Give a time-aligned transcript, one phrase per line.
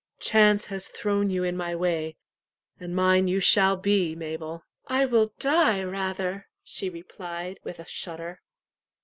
[0.19, 2.17] Chance has thrown you in my way,
[2.79, 8.41] and mine you shall be, Mabel." "I will die rather," she replied, with a shudder.